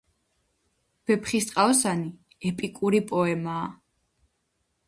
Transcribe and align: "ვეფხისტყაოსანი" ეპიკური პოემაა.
"ვეფხისტყაოსანი" 1.11 2.09
ეპიკური 2.51 3.03
პოემაა. 3.13 3.71